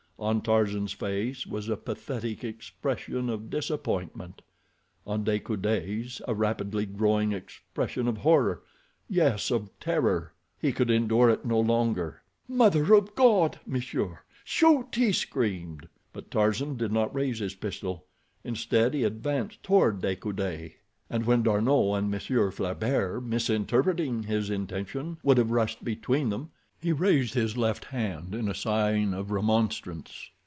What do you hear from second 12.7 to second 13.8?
of God!